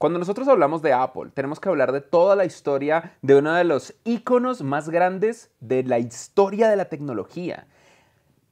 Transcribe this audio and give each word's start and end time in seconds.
Cuando 0.00 0.18
nosotros 0.18 0.48
hablamos 0.48 0.80
de 0.80 0.94
Apple, 0.94 1.30
tenemos 1.34 1.60
que 1.60 1.68
hablar 1.68 1.92
de 1.92 2.00
toda 2.00 2.34
la 2.34 2.46
historia 2.46 3.18
de 3.20 3.36
uno 3.36 3.52
de 3.52 3.64
los 3.64 3.94
íconos 4.04 4.62
más 4.62 4.88
grandes 4.88 5.50
de 5.60 5.82
la 5.82 5.98
historia 5.98 6.70
de 6.70 6.76
la 6.76 6.86
tecnología. 6.86 7.66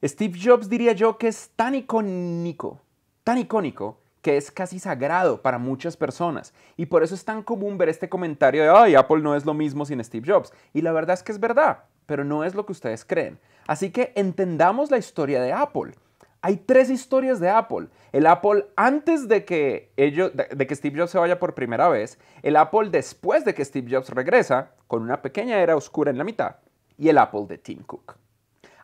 Steve 0.04 0.38
Jobs 0.38 0.68
diría 0.68 0.92
yo 0.92 1.16
que 1.16 1.28
es 1.28 1.48
tan 1.56 1.74
icónico, 1.74 2.82
tan 3.24 3.38
icónico, 3.38 3.96
que 4.20 4.36
es 4.36 4.50
casi 4.50 4.78
sagrado 4.78 5.40
para 5.40 5.56
muchas 5.56 5.96
personas. 5.96 6.52
Y 6.76 6.84
por 6.84 7.02
eso 7.02 7.14
es 7.14 7.24
tan 7.24 7.42
común 7.42 7.78
ver 7.78 7.88
este 7.88 8.10
comentario 8.10 8.62
de, 8.62 8.68
ay, 8.68 8.94
Apple 8.94 9.22
no 9.22 9.34
es 9.34 9.46
lo 9.46 9.54
mismo 9.54 9.86
sin 9.86 10.04
Steve 10.04 10.30
Jobs. 10.30 10.52
Y 10.74 10.82
la 10.82 10.92
verdad 10.92 11.14
es 11.14 11.22
que 11.22 11.32
es 11.32 11.40
verdad, 11.40 11.84
pero 12.04 12.24
no 12.24 12.44
es 12.44 12.54
lo 12.54 12.66
que 12.66 12.72
ustedes 12.72 13.06
creen. 13.06 13.38
Así 13.66 13.90
que 13.90 14.12
entendamos 14.16 14.90
la 14.90 14.98
historia 14.98 15.40
de 15.40 15.54
Apple. 15.54 15.94
Hay 16.40 16.56
tres 16.56 16.88
historias 16.88 17.40
de 17.40 17.50
Apple. 17.50 17.88
El 18.12 18.26
Apple 18.26 18.66
antes 18.76 19.28
de 19.28 19.44
que, 19.44 19.92
ellos, 19.96 20.30
de, 20.34 20.66
que 20.66 20.74
Steve 20.74 20.98
Jobs 20.98 21.10
se 21.10 21.18
vaya 21.18 21.38
por 21.38 21.54
primera 21.54 21.88
vez, 21.88 22.18
el 22.42 22.56
Apple 22.56 22.90
después 22.90 23.44
de 23.44 23.54
que 23.54 23.64
Steve 23.64 23.88
Jobs 23.90 24.10
regresa, 24.10 24.70
con 24.86 25.02
una 25.02 25.20
pequeña 25.20 25.58
era 25.58 25.76
oscura 25.76 26.10
en 26.10 26.18
la 26.18 26.24
mitad, 26.24 26.56
y 26.96 27.08
el 27.08 27.18
Apple 27.18 27.46
de 27.48 27.58
Tim 27.58 27.82
Cook. 27.82 28.16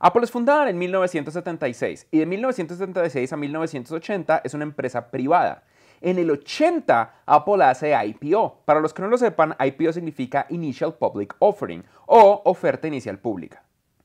Apple 0.01 0.25
es 0.25 0.31
fundada 0.31 0.69
en 0.69 0.77
1976 0.77 2.09
y 2.11 2.19
de 2.19 2.27
1976 2.27 3.33
a 3.33 3.37
1980 3.37 4.43
es 4.45 4.53
una 4.53 4.65
empresa 4.65 5.11
privada. 5.11 5.63
En 6.01 6.19
el 6.19 6.31
80 6.31 7.23
Apple 7.25 7.65
hace 7.65 7.95
IPO. 7.95 8.63
Para 8.67 8.81
los 8.81 8.93
que 8.93 9.01
no 9.01 9.09
lo 9.09 9.17
sepan, 9.17 9.57
IPO 9.59 9.95
significa 9.95 10.47
Initial 10.51 10.95
Public 10.95 11.35
Offering 11.39 11.85
o 12.05 12.43
oferta 12.45 12.87
inicial 12.87 13.19
pública. 13.19 13.63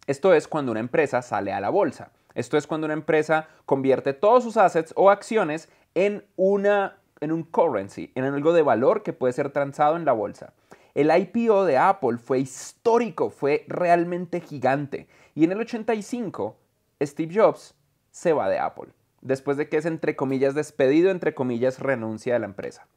Esto 0.08 0.34
es 0.34 0.48
cuando 0.48 0.72
una 0.72 0.80
empresa 0.80 1.22
sale 1.22 1.52
a 1.52 1.60
la 1.60 1.70
bolsa. 1.70 2.12
Esto 2.40 2.58
es 2.58 2.68
cuando 2.68 2.86
una 2.86 2.94
empresa 2.94 3.50
convierte 3.66 4.14
todos 4.14 4.46
sus 4.46 4.56
assets 4.56 4.94
o 4.96 5.10
acciones 5.10 5.68
en, 5.94 6.24
una, 6.38 6.98
en 7.20 7.34
un 7.34 7.44
currency, 7.44 8.14
en 8.16 8.24
algo 8.24 8.54
de 8.54 8.62
valor 8.62 9.04
que 9.04 9.12
puede 9.12 9.34
ser 9.34 9.50
transado 9.50 9.98
en 9.98 10.06
la 10.06 10.14
bolsa. 10.14 10.54
El 10.96 11.12
IPO 11.14 11.66
de 11.66 11.78
Apple 11.78 12.18
fue 12.18 12.40
histórico, 12.40 13.30
fue 13.30 13.66
realmente 13.68 14.40
gigante. 14.40 15.10
Y 15.36 15.44
en 15.44 15.52
el 15.52 15.60
85, 15.60 16.56
Steve 17.02 17.34
Jobs 17.36 17.76
se 18.12 18.32
va 18.32 18.48
de 18.48 18.60
Apple, 18.60 18.94
después 19.20 19.58
de 19.58 19.68
que 19.68 19.76
es 19.76 19.86
entre 19.86 20.16
comillas 20.16 20.56
despedido, 20.56 21.12
entre 21.12 21.34
comillas 21.34 21.80
renuncia 21.80 22.36
de 22.36 22.40
la 22.40 22.46
empresa. 22.46 22.88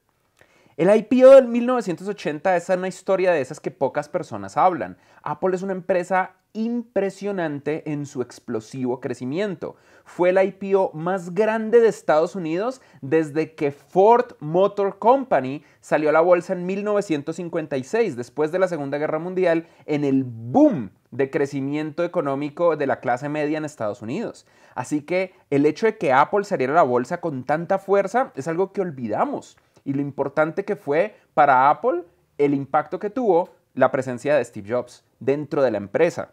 El 0.78 0.94
IPO 0.94 1.34
del 1.34 1.48
1980 1.48 2.56
es 2.56 2.68
una 2.70 2.88
historia 2.88 3.30
de 3.30 3.42
esas 3.42 3.60
que 3.60 3.70
pocas 3.70 4.08
personas 4.08 4.56
hablan. 4.56 4.96
Apple 5.22 5.54
es 5.54 5.62
una 5.62 5.74
empresa 5.74 6.36
impresionante 6.54 7.90
en 7.92 8.06
su 8.06 8.22
explosivo 8.22 8.98
crecimiento. 8.98 9.76
Fue 10.06 10.30
el 10.30 10.42
IPO 10.42 10.92
más 10.94 11.34
grande 11.34 11.80
de 11.80 11.88
Estados 11.88 12.36
Unidos 12.36 12.80
desde 13.02 13.54
que 13.54 13.70
Ford 13.70 14.32
Motor 14.40 14.98
Company 14.98 15.62
salió 15.82 16.08
a 16.08 16.12
la 16.12 16.22
bolsa 16.22 16.54
en 16.54 16.64
1956, 16.64 18.16
después 18.16 18.50
de 18.50 18.58
la 18.58 18.68
Segunda 18.68 18.96
Guerra 18.96 19.18
Mundial, 19.18 19.66
en 19.84 20.04
el 20.04 20.24
boom 20.24 20.90
de 21.10 21.28
crecimiento 21.28 22.02
económico 22.02 22.76
de 22.76 22.86
la 22.86 23.00
clase 23.00 23.28
media 23.28 23.58
en 23.58 23.66
Estados 23.66 24.00
Unidos. 24.00 24.46
Así 24.74 25.02
que 25.02 25.34
el 25.50 25.66
hecho 25.66 25.84
de 25.84 25.98
que 25.98 26.14
Apple 26.14 26.44
saliera 26.44 26.72
a 26.72 26.76
la 26.76 26.82
bolsa 26.82 27.20
con 27.20 27.44
tanta 27.44 27.78
fuerza 27.78 28.32
es 28.36 28.48
algo 28.48 28.72
que 28.72 28.80
olvidamos. 28.80 29.58
Y 29.84 29.92
lo 29.92 30.02
importante 30.02 30.64
que 30.64 30.76
fue 30.76 31.16
para 31.34 31.70
Apple 31.70 32.04
el 32.38 32.54
impacto 32.54 32.98
que 32.98 33.10
tuvo 33.10 33.50
la 33.74 33.90
presencia 33.90 34.36
de 34.36 34.44
Steve 34.44 34.72
Jobs 34.72 35.04
dentro 35.20 35.62
de 35.62 35.70
la 35.70 35.78
empresa. 35.78 36.30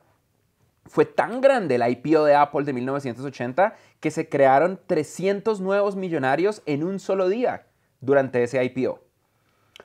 Fue 0.86 1.06
tan 1.06 1.40
grande 1.40 1.76
el 1.76 1.88
IPO 1.88 2.26
de 2.26 2.36
Apple 2.36 2.64
de 2.64 2.74
1980 2.74 3.76
que 4.00 4.12
se 4.12 4.28
crearon 4.28 4.80
300 4.88 5.62
nuevos 5.62 5.96
millonarios 5.96 6.64
en 6.66 6.84
un 6.84 7.00
solo 7.00 7.30
día 7.30 7.68
durante 8.02 8.42
ese 8.42 8.64
IPO. 8.64 9.00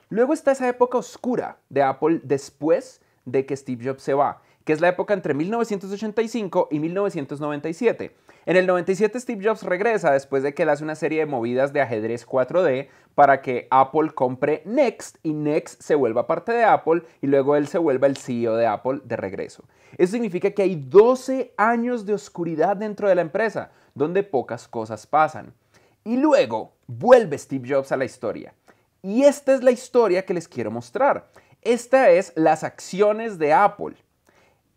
Luego 0.09 0.33
está 0.33 0.51
esa 0.51 0.67
época 0.67 0.97
oscura 0.97 1.57
de 1.69 1.83
Apple 1.83 2.21
después 2.23 3.01
de 3.25 3.45
que 3.45 3.55
Steve 3.55 3.85
Jobs 3.85 4.03
se 4.03 4.13
va, 4.13 4.41
que 4.63 4.73
es 4.73 4.81
la 4.81 4.89
época 4.89 5.13
entre 5.13 5.33
1985 5.33 6.69
y 6.71 6.79
1997. 6.79 8.15
En 8.47 8.57
el 8.57 8.67
97 8.67 9.19
Steve 9.19 9.43
Jobs 9.43 9.63
regresa 9.63 10.11
después 10.11 10.43
de 10.43 10.53
que 10.53 10.63
él 10.63 10.69
hace 10.69 10.83
una 10.83 10.93
serie 10.93 11.19
de 11.21 11.25
movidas 11.25 11.73
de 11.73 11.81
ajedrez 11.81 12.27
4D 12.27 12.89
para 13.15 13.41
que 13.41 13.67
Apple 13.71 14.11
compre 14.13 14.61
Next 14.65 15.17
y 15.23 15.33
Next 15.33 15.81
se 15.81 15.95
vuelva 15.95 16.27
parte 16.27 16.51
de 16.51 16.63
Apple 16.63 17.01
y 17.23 17.27
luego 17.27 17.55
él 17.55 17.67
se 17.67 17.79
vuelva 17.79 18.05
el 18.05 18.17
CEO 18.17 18.55
de 18.55 18.67
Apple 18.67 19.01
de 19.03 19.15
regreso. 19.15 19.63
Eso 19.97 20.11
significa 20.11 20.51
que 20.51 20.61
hay 20.61 20.75
12 20.75 21.55
años 21.57 22.05
de 22.05 22.13
oscuridad 22.13 22.77
dentro 22.77 23.09
de 23.09 23.15
la 23.15 23.21
empresa, 23.21 23.71
donde 23.95 24.21
pocas 24.21 24.67
cosas 24.67 25.07
pasan. 25.07 25.51
Y 26.03 26.17
luego 26.17 26.73
vuelve 26.85 27.39
Steve 27.39 27.67
Jobs 27.67 27.91
a 27.91 27.97
la 27.97 28.05
historia. 28.05 28.53
Y 29.01 29.23
esta 29.23 29.55
es 29.55 29.63
la 29.63 29.71
historia 29.71 30.23
que 30.23 30.35
les 30.35 30.47
quiero 30.47 30.69
mostrar. 30.69 31.31
Esta 31.63 32.11
es 32.11 32.31
las 32.35 32.63
acciones 32.63 33.39
de 33.39 33.53
Apple. 33.53 33.95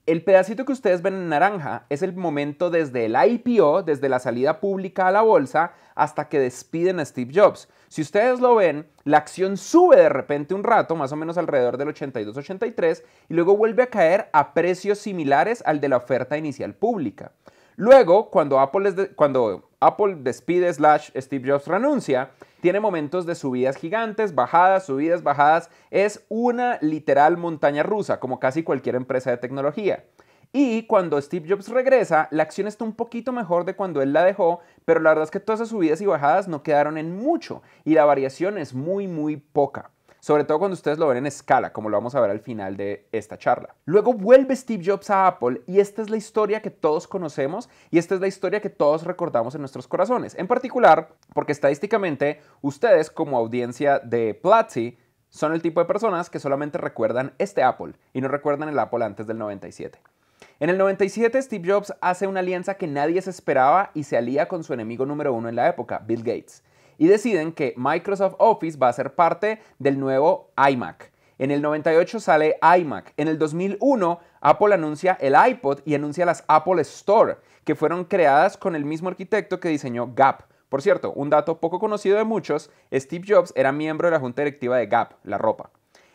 El 0.08 0.24
pedacito 0.24 0.64
que 0.64 0.72
ustedes 0.72 1.02
ven 1.02 1.12
en 1.12 1.28
naranja 1.28 1.84
es 1.90 2.00
el 2.00 2.16
momento 2.16 2.70
desde 2.70 3.04
el 3.04 3.14
IPO, 3.14 3.82
desde 3.82 4.08
la 4.08 4.18
salida 4.18 4.58
pública 4.58 5.06
a 5.06 5.10
la 5.10 5.20
bolsa, 5.20 5.72
hasta 5.94 6.30
que 6.30 6.40
despiden 6.40 6.98
a 6.98 7.04
Steve 7.04 7.30
Jobs. 7.34 7.68
Si 7.88 8.00
ustedes 8.00 8.40
lo 8.40 8.54
ven, 8.54 8.86
la 9.04 9.18
acción 9.18 9.58
sube 9.58 9.96
de 9.96 10.08
repente 10.08 10.54
un 10.54 10.64
rato, 10.64 10.96
más 10.96 11.12
o 11.12 11.16
menos 11.16 11.36
alrededor 11.36 11.76
del 11.76 11.88
82-83, 11.88 13.02
y 13.28 13.34
luego 13.34 13.54
vuelve 13.54 13.82
a 13.82 13.90
caer 13.90 14.30
a 14.32 14.54
precios 14.54 14.96
similares 14.96 15.62
al 15.66 15.78
de 15.78 15.90
la 15.90 15.98
oferta 15.98 16.38
inicial 16.38 16.72
pública. 16.72 17.32
Luego, 17.76 18.30
cuando 18.30 18.60
Apple, 18.60 19.10
cuando 19.14 19.67
Apple 19.80 20.16
despide 20.20 20.72
slash 20.72 21.10
Steve 21.16 21.50
Jobs 21.50 21.68
renuncia, 21.68 22.30
tiene 22.60 22.80
momentos 22.80 23.26
de 23.26 23.36
subidas 23.36 23.76
gigantes, 23.76 24.34
bajadas, 24.34 24.86
subidas, 24.86 25.22
bajadas. 25.22 25.70
Es 25.90 26.24
una 26.28 26.78
literal 26.80 27.36
montaña 27.36 27.84
rusa, 27.84 28.18
como 28.18 28.40
casi 28.40 28.64
cualquier 28.64 28.96
empresa 28.96 29.30
de 29.30 29.36
tecnología. 29.36 30.04
Y 30.52 30.84
cuando 30.86 31.20
Steve 31.20 31.46
Jobs 31.48 31.68
regresa, 31.68 32.26
la 32.30 32.42
acción 32.42 32.66
está 32.66 32.82
un 32.82 32.94
poquito 32.94 33.32
mejor 33.32 33.64
de 33.64 33.76
cuando 33.76 34.02
él 34.02 34.12
la 34.12 34.24
dejó, 34.24 34.60
pero 34.84 34.98
la 34.98 35.10
verdad 35.10 35.24
es 35.24 35.30
que 35.30 35.40
todas 35.40 35.60
esas 35.60 35.68
subidas 35.68 36.00
y 36.00 36.06
bajadas 36.06 36.48
no 36.48 36.62
quedaron 36.62 36.98
en 36.98 37.16
mucho 37.16 37.62
y 37.84 37.94
la 37.94 38.04
variación 38.04 38.58
es 38.58 38.74
muy, 38.74 39.06
muy 39.06 39.36
poca 39.36 39.90
sobre 40.20 40.44
todo 40.44 40.58
cuando 40.58 40.74
ustedes 40.74 40.98
lo 40.98 41.08
ven 41.08 41.18
en 41.18 41.26
escala, 41.26 41.72
como 41.72 41.88
lo 41.88 41.96
vamos 41.96 42.14
a 42.14 42.20
ver 42.20 42.30
al 42.30 42.40
final 42.40 42.76
de 42.76 43.08
esta 43.12 43.38
charla. 43.38 43.74
Luego 43.84 44.12
vuelve 44.12 44.54
Steve 44.56 44.82
Jobs 44.84 45.10
a 45.10 45.26
Apple 45.26 45.62
y 45.66 45.80
esta 45.80 46.02
es 46.02 46.10
la 46.10 46.16
historia 46.16 46.62
que 46.62 46.70
todos 46.70 47.06
conocemos 47.06 47.68
y 47.90 47.98
esta 47.98 48.14
es 48.14 48.20
la 48.20 48.26
historia 48.26 48.60
que 48.60 48.70
todos 48.70 49.04
recordamos 49.04 49.54
en 49.54 49.60
nuestros 49.60 49.86
corazones. 49.86 50.34
En 50.34 50.46
particular, 50.46 51.08
porque 51.34 51.52
estadísticamente 51.52 52.40
ustedes 52.62 53.10
como 53.10 53.38
audiencia 53.38 53.98
de 54.00 54.34
Platzi 54.34 54.98
son 55.28 55.52
el 55.52 55.62
tipo 55.62 55.80
de 55.80 55.86
personas 55.86 56.30
que 56.30 56.38
solamente 56.38 56.78
recuerdan 56.78 57.34
este 57.38 57.62
Apple 57.62 57.94
y 58.12 58.20
no 58.20 58.28
recuerdan 58.28 58.68
el 58.68 58.78
Apple 58.78 59.04
antes 59.04 59.26
del 59.26 59.38
97. 59.38 60.00
En 60.60 60.70
el 60.70 60.78
97 60.78 61.40
Steve 61.40 61.72
Jobs 61.72 61.94
hace 62.00 62.26
una 62.26 62.40
alianza 62.40 62.74
que 62.74 62.86
nadie 62.86 63.22
se 63.22 63.30
esperaba 63.30 63.90
y 63.94 64.04
se 64.04 64.16
alía 64.16 64.48
con 64.48 64.64
su 64.64 64.72
enemigo 64.72 65.06
número 65.06 65.32
uno 65.32 65.48
en 65.48 65.56
la 65.56 65.68
época, 65.68 66.02
Bill 66.04 66.22
Gates 66.22 66.64
y 66.98 67.06
deciden 67.06 67.52
que 67.52 67.72
Microsoft 67.76 68.34
Office 68.38 68.76
va 68.78 68.88
a 68.88 68.92
ser 68.92 69.14
parte 69.14 69.60
del 69.78 69.98
nuevo 69.98 70.50
iMac. 70.70 71.12
En 71.38 71.52
el 71.52 71.62
98 71.62 72.18
sale 72.20 72.58
iMac. 72.78 73.14
En 73.16 73.28
el 73.28 73.38
2001 73.38 74.20
Apple 74.40 74.74
anuncia 74.74 75.16
el 75.20 75.34
iPod 75.48 75.80
y 75.84 75.94
anuncia 75.94 76.26
las 76.26 76.44
Apple 76.48 76.82
Store, 76.82 77.36
que 77.64 77.76
fueron 77.76 78.04
creadas 78.04 78.56
con 78.56 78.74
el 78.74 78.84
mismo 78.84 79.08
arquitecto 79.08 79.60
que 79.60 79.68
diseñó 79.68 80.12
Gap. 80.14 80.42
Por 80.68 80.82
cierto, 80.82 81.12
un 81.12 81.30
dato 81.30 81.60
poco 81.60 81.78
conocido 81.78 82.18
de 82.18 82.24
muchos, 82.24 82.70
Steve 82.92 83.24
Jobs 83.26 83.52
era 83.56 83.72
miembro 83.72 84.08
de 84.08 84.12
la 84.12 84.20
junta 84.20 84.42
directiva 84.42 84.76
de 84.76 84.86
Gap, 84.86 85.14
la 85.22 85.38
ropa. 85.38 85.70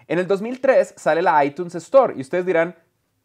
En 0.07 0.19
el 0.19 0.27
2003 0.27 0.95
sale 0.97 1.21
la 1.21 1.43
iTunes 1.45 1.73
Store 1.75 2.13
y 2.15 2.21
ustedes 2.21 2.45
dirán, 2.45 2.75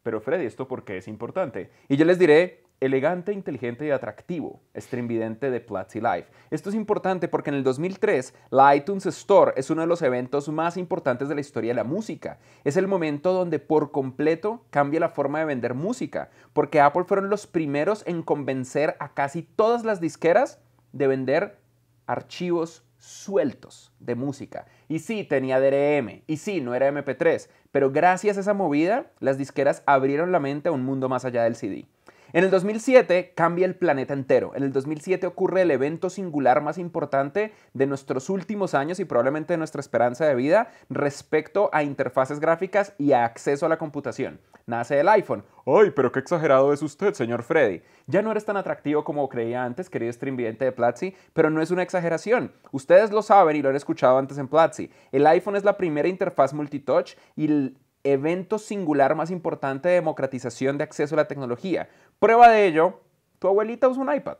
pero 0.03 0.21
Freddy, 0.21 0.47
¿esto 0.47 0.69
por 0.69 0.85
qué 0.85 0.99
es 0.99 1.09
importante? 1.09 1.71
Y 1.89 1.97
yo 1.97 2.05
les 2.05 2.19
diré, 2.19 2.65
elegante, 2.81 3.33
inteligente 3.33 3.87
y 3.87 3.91
atractivo, 3.91 4.61
estrimvidente 4.75 5.51
de 5.51 5.61
Platzi 5.61 6.01
Life. 6.01 6.31
Esto 6.51 6.71
es 6.71 6.77
importante 6.77 7.29
porque 7.29 7.51
en 7.51 7.57
el 7.57 7.65
2003 7.65 8.35
la 8.51 8.75
iTunes 8.77 9.07
Store 9.07 9.53
es 9.57 9.71
uno 9.71 9.83
de 9.83 9.89
los 9.89 10.03
eventos 10.03 10.49
más 10.49 10.77
importantes 10.77 11.29
de 11.29 11.35
la 11.35 11.41
historia 11.41 11.71
de 11.71 11.77
la 11.77 11.85
música. 11.85 12.39
Es 12.65 12.77
el 12.77 12.87
momento 12.87 13.33
donde 13.33 13.59
por 13.59 13.91
completo 13.91 14.65
cambia 14.71 15.01
la 15.01 15.09
forma 15.09 15.41
de 15.41 15.47
vender 15.47 15.75
música, 15.75 16.31
porque 16.53 16.81
Apple 16.81 17.05
fueron 17.05 17.31
los 17.31 17.47
primeros 17.47 18.05
en 18.07 18.23
convencer 18.23 18.97
a 19.01 19.15
casi 19.15 19.43
todas 19.43 19.85
las 19.85 20.01
disqueras 20.01 20.61
de 20.93 21.07
vender 21.07 21.59
archivos 22.07 22.85
sueltos 22.99 23.93
de 24.01 24.15
música. 24.15 24.67
Y 24.89 25.01
sí, 25.01 25.25
tenía 25.25 25.61
DRM, 25.61 26.23
y 26.27 26.37
sí, 26.39 26.61
no 26.61 26.75
era 26.75 26.91
MP3, 26.91 27.49
pero 27.71 27.91
gracias 27.91 28.37
a 28.37 28.41
esa 28.41 28.55
movida, 28.55 29.07
las 29.21 29.39
disqueras 29.39 29.83
abrieron 29.87 30.33
la 30.33 30.41
mente 30.41 30.69
a 30.69 30.73
un 30.73 30.85
mundo 30.85 31.09
más 31.09 31.25
allá 31.25 31.45
del 31.45 31.57
CD. 31.57 31.87
En 32.35 32.45
el 32.45 32.51
2007 32.51 33.33
cambia 33.35 33.65
el 33.65 33.75
planeta 33.75 34.13
entero. 34.13 34.53
En 34.55 34.63
el 34.63 34.71
2007 34.71 35.27
ocurre 35.27 35.63
el 35.63 35.71
evento 35.71 36.11
singular 36.11 36.61
más 36.61 36.77
importante 36.77 37.55
de 37.73 37.87
nuestros 37.87 38.29
últimos 38.29 38.75
años 38.75 39.01
y 39.01 39.07
probablemente 39.07 39.55
de 39.55 39.57
nuestra 39.57 39.81
esperanza 39.81 40.27
de 40.27 40.35
vida 40.35 40.71
respecto 40.91 41.71
a 41.73 41.83
interfaces 41.83 42.39
gráficas 42.39 42.93
y 42.99 43.13
a 43.13 43.25
acceso 43.25 43.65
a 43.65 43.71
la 43.71 43.79
computación. 43.79 44.41
Nace 44.67 45.01
el 45.01 45.09
iPhone. 45.09 45.43
¡Ay, 45.65 45.91
pero 45.97 46.13
qué 46.13 46.19
exagerado 46.19 46.75
es 46.75 46.83
usted, 46.83 47.15
señor 47.15 47.43
Freddy! 47.43 47.81
Ya 48.07 48.21
no 48.21 48.31
eres 48.31 48.45
tan 48.45 48.59
atractivo 48.59 49.05
como 49.05 49.27
creía 49.31 49.65
antes, 49.65 49.89
querido 49.89 50.13
streamvidente 50.13 50.67
de 50.67 50.73
Platzi, 50.73 51.17
pero 51.33 51.49
no 51.49 51.63
es 51.63 51.71
una 51.71 51.83
exageración. 51.83 52.53
Ustedes 52.73 53.11
lo 53.11 53.23
saben 53.23 53.57
y 53.57 53.63
lo 53.63 53.71
han 53.71 53.77
escuchado 53.77 54.19
antes 54.19 54.37
en 54.37 54.49
Platzi. 54.49 54.91
El 55.13 55.27
iPhone 55.27 55.57
es 55.57 55.65
la 55.65 55.79
primera 55.79 56.09
interfaz 56.09 56.53
multitouch 56.53 57.17
y 57.37 57.73
evento 58.05 58.59
singular 58.59 59.15
más 59.15 59.31
importante 59.31 59.89
de 59.89 59.97
democratización 59.97 60.79
de 60.79 60.85
acceso 60.85 61.15
a 61.15 61.17
la 61.17 61.29
tecnología. 61.29 61.89
Prueba 62.19 62.49
de 62.49 62.67
ello, 62.67 63.01
tu 63.39 63.49
abuelita 63.49 63.89
usa 63.89 64.03
un 64.03 64.15
iPad. 64.15 64.39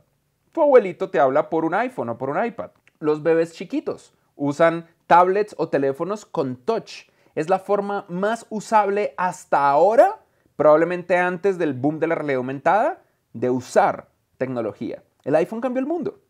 Tu 0.53 0.63
abuelito 0.63 1.11
te 1.11 1.21
habla 1.21 1.51
por 1.51 1.65
un 1.65 1.75
iPhone 1.75 2.09
o 2.09 2.19
por 2.19 2.31
un 2.31 2.45
iPad. 2.45 2.71
Los 3.01 3.23
bebés 3.23 3.53
chiquitos 3.53 4.15
usan 4.37 4.87
tablets 5.07 5.55
o 5.59 5.69
teléfonos 5.69 6.25
con 6.25 6.57
touch. 6.57 7.09
Es 7.35 7.49
la 7.49 7.59
forma 7.59 8.05
más 8.09 8.47
usable 8.51 9.15
hasta 9.17 9.69
ahora, 9.69 10.21
probablemente 10.57 11.17
antes 11.17 11.59
del 11.59 11.75
boom 11.75 12.01
de 12.01 12.07
la 12.09 12.15
realidad 12.15 12.39
aumentada, 12.39 13.03
de 13.33 13.51
usar 13.51 14.09
tecnología. 14.39 15.03
El 15.25 15.37
iPhone 15.37 15.61
cambió 15.61 15.81
el 15.81 15.87
mundo. 15.87 16.21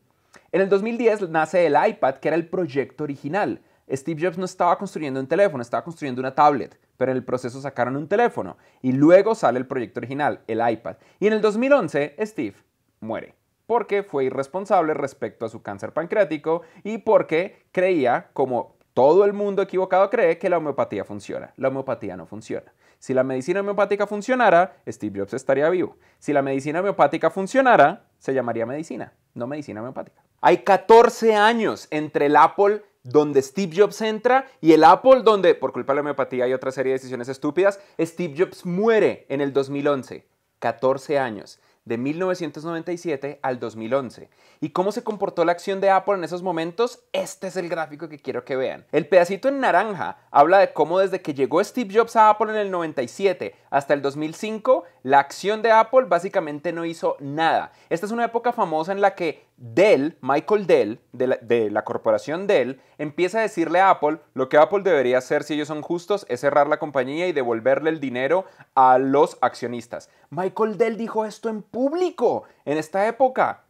En 0.53 0.61
el 0.61 0.69
2010 0.69 1.29
nace 1.31 1.67
el 1.67 1.77
iPad, 1.89 2.17
que 2.17 2.29
era 2.29 2.37
el 2.37 2.49
proyecto 2.49 3.05
original. 3.05 3.61
Steve 3.91 4.21
Jobs 4.23 4.39
no 4.39 4.45
estaba 4.45 4.77
construyendo 4.79 5.21
un 5.21 5.27
teléfono, 5.27 5.63
estaba 5.63 5.85
construyendo 5.85 6.21
una 6.21 6.35
tablet, 6.35 6.79
pero 6.97 7.11
en 7.11 7.17
el 7.17 7.25
proceso 7.25 7.61
sacaron 7.61 7.97
un 7.97 8.09
teléfono 8.09 8.57
y 8.83 8.93
luego 8.93 9.35
sale 9.35 9.59
el 9.59 9.67
proyecto 9.67 10.01
original, 10.01 10.41
el 10.47 10.61
iPad. 10.69 10.97
Y 11.21 11.27
en 11.27 11.33
el 11.35 11.41
2011 11.41 12.17
Steve 12.21 12.57
muere 13.01 13.39
porque 13.69 14.03
fue 14.03 14.25
irresponsable 14.25 14.95
respecto 14.95 15.45
a 15.45 15.51
su 15.51 15.63
cáncer 15.63 15.93
pancreático 15.93 16.63
y 16.85 16.99
porque 16.99 17.67
creía, 17.71 18.31
como 18.33 18.79
todo 18.95 19.27
el 19.27 19.35
mundo 19.35 19.61
equivocado 19.61 20.09
cree, 20.09 20.39
que 20.39 20.49
la 20.49 20.57
homeopatía 20.57 21.05
funciona. 21.05 21.53
La 21.59 21.69
homeopatía 21.69 22.17
no 22.17 22.25
funciona. 22.25 22.73
Si 22.99 23.13
la 23.13 23.25
medicina 23.25 23.61
homeopática 23.61 24.07
funcionara, 24.07 24.79
Steve 24.89 25.21
Jobs 25.21 25.35
estaría 25.35 25.69
vivo. 25.69 25.99
Si 26.19 26.33
la 26.33 26.41
medicina 26.41 26.81
homeopática 26.81 27.29
funcionara, 27.29 28.07
se 28.19 28.33
llamaría 28.33 28.65
medicina, 28.65 29.13
no 29.35 29.47
medicina 29.47 29.83
homeopática. 29.83 30.23
Hay 30.41 30.59
14 30.65 31.37
años 31.37 31.89
entre 31.91 32.27
el 32.27 32.37
Apple 32.37 32.83
donde 33.09 33.43
Steve 33.43 33.75
Jobs 33.77 34.01
entra 34.01 34.47
y 34.61 34.73
el 34.73 34.85
Apple 34.85 35.23
donde, 35.25 35.55
por 35.55 35.73
culpa 35.73 35.93
de 35.93 35.97
la 35.97 36.01
homeopatía 36.03 36.47
y 36.47 36.53
otra 36.53 36.71
serie 36.73 36.93
de 36.93 36.99
decisiones 36.99 37.29
estúpidas, 37.29 37.81
Steve 37.99 38.35
Jobs 38.37 38.67
muere 38.67 39.27
en 39.29 39.41
el 39.41 39.53
2011. 39.53 40.27
14 40.59 41.19
años 41.19 41.61
de 41.85 41.97
1997 41.97 43.41
al 43.43 43.59
2011. 43.59 44.29
¿Y 44.61 44.71
cómo 44.71 44.93
se 44.93 45.03
comportó 45.03 45.45
la 45.47 45.53
acción 45.53 45.81
de 45.81 45.89
Apple 45.89 46.15
en 46.15 46.25
esos 46.25 46.43
momentos? 46.43 47.01
Este 47.13 47.47
es 47.47 47.57
el 47.57 47.71
gráfico 47.71 48.11
que 48.11 48.19
quiero 48.19 48.45
que 48.45 48.57
vean. 48.57 48.85
El 48.93 49.09
pedacito 49.09 49.49
en 49.49 49.61
naranja 49.61 50.19
habla 50.31 50.59
de 50.59 50.75
cómo 50.75 50.99
desde 50.99 51.23
que 51.23 51.33
llegó 51.33 51.65
Steve 51.65 51.95
Jobs 51.95 52.15
a 52.17 52.29
Apple 52.29 52.51
en 52.51 52.59
el 52.59 52.71
97 52.71 53.55
hasta 53.71 53.95
el 53.95 54.03
2005, 54.03 54.85
la 55.03 55.21
acción 55.21 55.63
de 55.63 55.73
Apple 55.73 56.05
básicamente 56.09 56.73
no 56.73 56.85
hizo 56.85 57.17
nada. 57.21 57.73
Esta 57.89 58.05
es 58.05 58.13
una 58.13 58.27
época 58.27 58.53
famosa 58.53 58.93
en 58.93 59.01
la 59.01 59.15
que 59.15 59.48
Dell, 59.61 60.17
Michael 60.21 60.69
Dell, 60.69 61.01
de 61.13 61.71
la, 61.71 61.85
corporación 61.85 62.47
Dell, 62.47 62.81
empieza 62.97 63.39
a 63.39 63.43
decirle 63.43 63.81
a 63.81 63.91
Apple 63.91 64.21
lo 64.35 64.49
que 64.49 64.57
Apple 64.57 64.83
debería 64.85 65.19
hacer 65.19 65.43
si 65.43 65.55
ellos 65.55 65.67
son 65.67 65.83
justos 65.83 66.25
es 66.29 66.41
cerrar 66.41 66.69
la 66.69 66.79
compañía 66.79 67.27
y 67.27 67.33
devolverle 67.33 67.91
el 67.91 67.99
dinero 67.99 68.45
a 68.77 68.99
los 68.99 69.37
accionistas. 69.41 70.11
Michael 70.31 70.79
Dell 70.79 70.97
dijo 70.97 71.25
esto 71.25 71.49
en 71.49 71.63
público 71.63 72.45
en 72.65 72.79
esta 72.79 73.09
época. 73.09 73.65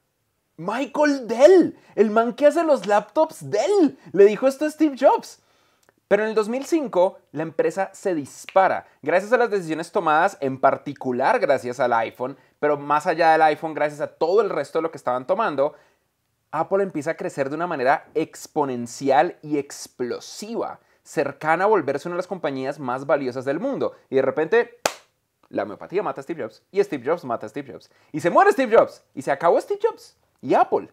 Michael 0.59 1.27
Dell, 1.27 1.79
el 1.95 2.11
man 2.11 2.35
que 2.35 2.47
hace 2.47 2.65
los 2.65 2.87
laptops 2.87 3.49
Dell, 3.49 3.99
le 4.13 4.27
dijo 4.27 4.47
esto 4.47 4.67
a 4.67 4.71
Steve 4.71 4.97
Jobs. 4.99 5.41
Pero 6.09 6.23
en 6.23 6.31
el 6.31 6.35
2005 6.35 7.19
la 7.33 7.43
empresa 7.43 7.91
se 7.93 8.15
dispara, 8.15 8.87
gracias 9.03 9.31
a 9.33 9.37
las 9.37 9.51
decisiones 9.51 9.93
tomadas, 9.93 10.39
en 10.41 10.59
particular 10.59 11.39
gracias 11.39 11.79
al 11.81 11.93
iPhone, 11.93 12.37
pero 12.59 12.79
más 12.79 13.07
allá 13.07 13.33
del 13.33 13.43
iPhone, 13.43 13.75
gracias 13.75 14.01
a 14.01 14.07
todo 14.07 14.41
el 14.41 14.49
resto 14.49 14.79
de 14.79 14.83
lo 14.83 14.91
que 14.91 14.97
estaban 14.97 15.27
tomando, 15.27 15.75
Apple 16.51 16.83
empieza 16.83 17.11
a 17.11 17.17
crecer 17.17 17.51
de 17.51 17.57
una 17.57 17.67
manera 17.67 18.09
exponencial 18.15 19.37
y 19.43 19.59
explosiva, 19.59 20.81
cercana 21.03 21.65
a 21.65 21.69
volverse 21.69 22.09
una 22.09 22.15
de 22.15 22.21
las 22.21 22.27
compañías 22.27 22.79
más 22.79 23.05
valiosas 23.05 23.45
del 23.45 23.61
mundo. 23.61 23.93
Y 24.09 24.17
de 24.17 24.23
repente, 24.23 24.81
la 25.51 25.65
homeopatía 25.65 26.03
mata 26.03 26.23
a 26.23 26.25
Steve 26.25 26.43
Jobs 26.43 26.63
y 26.71 26.83
Steve 26.83 27.05
Jobs 27.05 27.25
mata 27.25 27.45
a 27.45 27.49
Steve 27.51 27.71
Jobs. 27.71 27.91
Y 28.13 28.21
se 28.21 28.31
muere 28.31 28.53
Steve 28.53 28.75
Jobs 28.75 29.03
y 29.15 29.21
se 29.21 29.31
acabó 29.31 29.61
Steve 29.61 29.81
Jobs 29.83 30.17
y 30.41 30.55
Apple. 30.55 30.89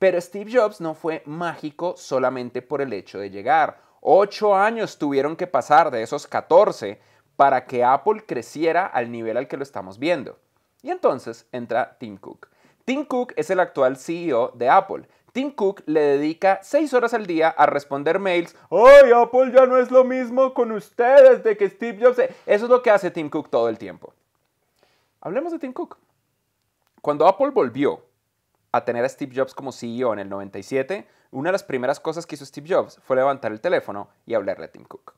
Pero 0.00 0.20
Steve 0.20 0.50
Jobs 0.52 0.80
no 0.80 0.94
fue 0.94 1.22
mágico 1.24 1.94
solamente 1.96 2.62
por 2.62 2.82
el 2.82 2.92
hecho 2.92 3.18
de 3.18 3.30
llegar 3.30 3.85
Ocho 4.08 4.54
años 4.54 4.98
tuvieron 4.98 5.34
que 5.34 5.48
pasar 5.48 5.90
de 5.90 6.00
esos 6.00 6.28
14 6.28 7.00
para 7.34 7.66
que 7.66 7.82
Apple 7.82 8.22
creciera 8.24 8.86
al 8.86 9.10
nivel 9.10 9.36
al 9.36 9.48
que 9.48 9.56
lo 9.56 9.64
estamos 9.64 9.98
viendo. 9.98 10.38
Y 10.80 10.92
entonces 10.92 11.48
entra 11.50 11.96
Tim 11.98 12.16
Cook. 12.16 12.46
Tim 12.84 13.04
Cook 13.04 13.32
es 13.34 13.50
el 13.50 13.58
actual 13.58 13.96
CEO 13.96 14.52
de 14.54 14.68
Apple. 14.68 15.08
Tim 15.32 15.50
Cook 15.50 15.82
le 15.86 16.00
dedica 16.02 16.60
seis 16.62 16.94
horas 16.94 17.14
al 17.14 17.26
día 17.26 17.48
a 17.48 17.66
responder 17.66 18.20
mails. 18.20 18.54
¡Ay, 18.70 19.10
Apple 19.10 19.50
ya 19.52 19.66
no 19.66 19.76
es 19.76 19.90
lo 19.90 20.04
mismo 20.04 20.54
con 20.54 20.70
ustedes 20.70 21.42
de 21.42 21.56
que 21.56 21.68
Steve 21.68 21.98
Jobs! 22.00 22.20
Eso 22.20 22.64
es 22.66 22.70
lo 22.70 22.82
que 22.82 22.92
hace 22.92 23.10
Tim 23.10 23.28
Cook 23.28 23.50
todo 23.50 23.68
el 23.68 23.76
tiempo. 23.76 24.14
Hablemos 25.20 25.50
de 25.50 25.58
Tim 25.58 25.72
Cook. 25.72 25.98
Cuando 27.02 27.26
Apple 27.26 27.50
volvió 27.50 28.04
a 28.70 28.84
tener 28.84 29.04
a 29.04 29.08
Steve 29.08 29.32
Jobs 29.34 29.52
como 29.52 29.72
CEO 29.72 30.12
en 30.12 30.20
el 30.20 30.28
97, 30.28 31.08
una 31.36 31.50
de 31.50 31.52
las 31.52 31.64
primeras 31.64 32.00
cosas 32.00 32.24
que 32.24 32.34
hizo 32.34 32.46
Steve 32.46 32.66
Jobs 32.74 32.98
fue 33.02 33.14
levantar 33.14 33.52
el 33.52 33.60
teléfono 33.60 34.08
y 34.24 34.32
hablarle 34.32 34.64
a 34.64 34.70
Tim 34.72 34.84
Cook. 34.84 35.14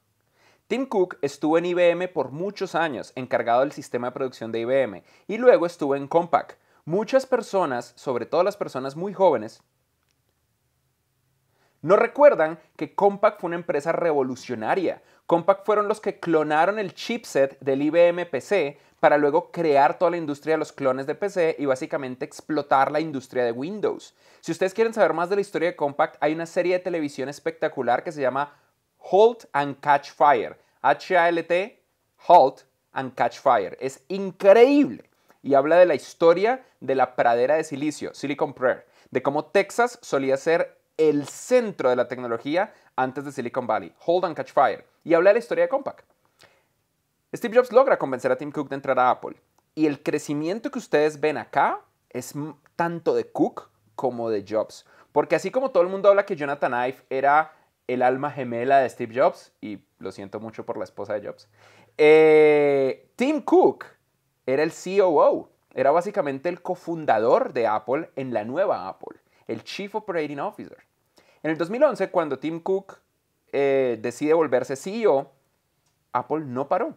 Tim 0.67 0.87
Cook 0.87 1.17
estuvo 1.23 1.57
en 1.59 1.67
IBM 1.67 2.09
por 2.09 2.33
muchos 2.33 2.75
años, 2.75 3.13
encargado 3.15 3.61
del 3.61 3.71
sistema 3.71 4.09
de 4.09 4.15
producción 4.15 4.51
de 4.51 4.59
IBM, 4.59 5.05
y 5.29 5.39
luego 5.39 5.65
estuvo 5.65 5.95
en 5.95 6.09
Compaq. 6.09 6.59
Muchas 6.85 7.25
personas, 7.25 7.93
sobre 7.95 8.27
todo 8.27 8.43
las 8.43 8.57
personas 8.57 8.97
muy 8.97 9.15
jóvenes, 9.15 9.63
no 11.83 11.95
recuerdan 11.95 12.59
que 12.77 12.97
Compaq 12.97 13.39
fue 13.39 13.47
una 13.47 13.57
empresa 13.57 13.93
revolucionaria. 13.93 15.01
Compaq 15.29 15.63
fueron 15.67 15.89
los 15.89 16.01
que 16.01 16.19
clonaron 16.19 16.79
el 16.79 16.95
chipset 16.95 17.61
del 17.61 17.83
IBM 17.83 18.25
PC 18.31 18.79
para 18.99 19.19
luego 19.19 19.51
crear 19.53 19.99
toda 19.99 20.13
la 20.13 20.17
industria 20.17 20.55
de 20.55 20.59
los 20.59 20.73
clones 20.73 21.07
de 21.07 21.15
PC 21.15 21.57
y 21.59 21.67
básicamente 21.67 22.25
explotar 22.25 22.91
la 22.91 22.99
industria 22.99 23.45
de 23.45 23.53
Windows. 23.53 24.15
Si 24.41 24.53
ustedes 24.53 24.73
quieren 24.73 24.95
saber 24.95 25.13
más 25.13 25.29
de 25.29 25.35
la 25.35 25.43
historia 25.43 25.69
de 25.69 25.77
Compaq, 25.77 26.17
hay 26.21 26.33
una 26.33 26.47
serie 26.47 26.79
de 26.79 26.83
televisión 26.83 27.29
espectacular 27.29 28.03
que 28.03 28.11
se 28.11 28.23
llama 28.23 28.57
Halt 29.13 29.45
and 29.53 29.79
Catch 29.81 30.13
Fire. 30.13 30.57
H-A-L-T, 30.81 31.83
Halt 32.27 32.65
and 32.93 33.15
Catch 33.15 33.39
Fire. 33.39 33.77
Es 33.83 34.03
increíble 34.09 35.11
y 35.43 35.53
habla 35.53 35.77
de 35.77 35.85
la 35.85 35.95
historia 35.95 36.65
de 36.81 36.95
la 36.95 37.17
pradera 37.17 37.57
de 37.57 37.65
silicio, 37.65 38.15
Silicon 38.15 38.55
Prairie, 38.55 38.85
de 39.11 39.23
cómo 39.23 39.45
Texas 39.45 39.99
solía 40.01 40.39
ser 40.39 40.79
el 40.97 41.29
centro 41.29 41.91
de 41.91 41.97
la 41.97 42.09
tecnología 42.09 42.73
antes 42.99 43.25
de 43.25 43.33
Silicon 43.33 43.67
Valley. 43.67 43.95
Hold 44.05 44.25
and 44.25 44.37
Catch 44.37 44.53
Fire. 44.53 44.85
Y 45.05 45.15
habla 45.15 45.31
de 45.31 45.35
la 45.35 45.39
historia 45.39 45.65
de 45.65 45.69
Compaq. 45.69 46.05
Steve 47.35 47.57
Jobs 47.57 47.73
logra 47.73 47.99
convencer 47.99 48.33
a 48.33 48.37
Tim 48.37 48.51
Cook 48.51 48.69
de 48.69 48.75
entrar 48.75 48.99
a 48.99 49.11
Apple. 49.11 49.37
Y 49.75 49.87
el 49.87 50.03
crecimiento 50.03 50.71
que 50.71 50.79
ustedes 50.79 51.21
ven 51.21 51.39
acá 51.39 51.81
es 52.11 52.35
tanto 52.75 53.15
de 53.15 53.31
Cook 53.31 53.71
como 53.95 54.31
de 54.31 54.45
Jobs. 54.47 54.85
Porque 55.13 55.37
así 55.37 55.51
como 55.51 55.71
todo 55.71 55.83
el 55.83 55.89
mundo 55.89 56.09
habla 56.09 56.27
que 56.27 56.37
Jonathan 56.37 56.73
Ive 56.73 57.05
era 57.11 57.53
el 57.87 58.03
alma 58.03 58.31
gemela 58.31 58.81
de 58.81 58.91
Steve 58.91 59.19
Jobs, 59.19 59.53
y 59.61 59.81
lo 59.99 60.13
siento 60.13 60.41
mucho 60.41 60.67
por 60.67 60.77
la 60.77 60.85
esposa 60.85 61.15
de 61.15 61.27
Jobs, 61.27 61.49
eh, 61.97 63.11
Tim 63.17 63.41
Cook 63.41 63.87
era 64.47 64.63
el 64.63 64.73
COO, 64.73 65.51
era 65.75 65.91
básicamente 65.91 66.49
el 66.49 66.61
cofundador 66.61 67.53
de 67.53 67.67
Apple 67.67 68.11
en 68.17 68.35
la 68.35 68.45
nueva 68.45 68.89
Apple, 68.89 69.19
el 69.47 69.65
Chief 69.65 69.95
Operating 69.95 70.41
Officer. 70.41 70.88
En 71.43 71.51
el 71.51 71.59
2011, 71.59 72.11
cuando 72.11 72.39
Tim 72.39 72.61
Cook 72.61 72.99
eh, 73.53 73.99
decide 74.01 74.35
volverse 74.35 74.77
CEO, 74.77 75.33
Apple 76.13 76.41
no 76.41 76.69
paró. 76.69 76.95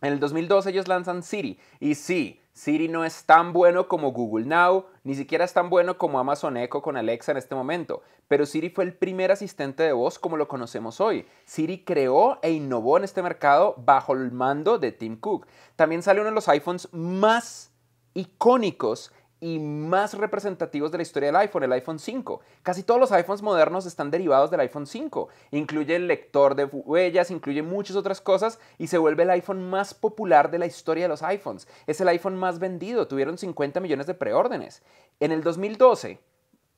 En 0.00 0.12
el 0.12 0.20
2012 0.20 0.70
ellos 0.70 0.88
lanzan 0.88 1.22
Siri. 1.22 1.58
Y 1.78 1.94
sí, 1.94 2.40
Siri 2.52 2.88
no 2.88 3.04
es 3.04 3.24
tan 3.24 3.52
bueno 3.52 3.86
como 3.86 4.12
Google 4.12 4.46
Now, 4.46 4.86
ni 5.04 5.14
siquiera 5.14 5.44
es 5.44 5.52
tan 5.54 5.70
bueno 5.70 5.96
como 5.96 6.18
Amazon 6.18 6.56
Echo 6.56 6.82
con 6.82 6.96
Alexa 6.96 7.30
en 7.30 7.38
este 7.38 7.54
momento. 7.54 8.02
Pero 8.26 8.44
Siri 8.44 8.68
fue 8.68 8.84
el 8.84 8.94
primer 8.94 9.30
asistente 9.30 9.84
de 9.84 9.92
voz 9.92 10.18
como 10.18 10.36
lo 10.36 10.48
conocemos 10.48 11.00
hoy. 11.00 11.26
Siri 11.44 11.84
creó 11.84 12.40
e 12.42 12.50
innovó 12.50 12.98
en 12.98 13.04
este 13.04 13.22
mercado 13.22 13.74
bajo 13.78 14.12
el 14.12 14.32
mando 14.32 14.78
de 14.78 14.90
Tim 14.90 15.16
Cook. 15.16 15.46
También 15.76 16.02
sale 16.02 16.20
uno 16.20 16.30
de 16.30 16.34
los 16.34 16.48
iPhones 16.48 16.88
más 16.92 17.72
icónicos 18.14 19.12
y 19.42 19.58
más 19.58 20.14
representativos 20.14 20.92
de 20.92 20.98
la 20.98 21.02
historia 21.02 21.26
del 21.26 21.36
iPhone, 21.36 21.64
el 21.64 21.72
iPhone 21.72 21.98
5. 21.98 22.40
Casi 22.62 22.84
todos 22.84 23.00
los 23.00 23.10
iPhones 23.10 23.42
modernos 23.42 23.86
están 23.86 24.08
derivados 24.08 24.52
del 24.52 24.60
iPhone 24.60 24.86
5. 24.86 25.28
Incluye 25.50 25.96
el 25.96 26.06
lector 26.06 26.54
de 26.54 26.66
huellas, 26.66 27.32
incluye 27.32 27.60
muchas 27.60 27.96
otras 27.96 28.20
cosas 28.20 28.60
y 28.78 28.86
se 28.86 28.98
vuelve 28.98 29.24
el 29.24 29.30
iPhone 29.30 29.68
más 29.68 29.94
popular 29.94 30.48
de 30.52 30.60
la 30.60 30.66
historia 30.66 31.04
de 31.04 31.08
los 31.08 31.24
iPhones. 31.24 31.66
Es 31.88 32.00
el 32.00 32.06
iPhone 32.06 32.36
más 32.36 32.60
vendido, 32.60 33.08
tuvieron 33.08 33.36
50 33.36 33.80
millones 33.80 34.06
de 34.06 34.14
preórdenes. 34.14 34.80
En 35.18 35.32
el 35.32 35.42
2012, 35.42 36.20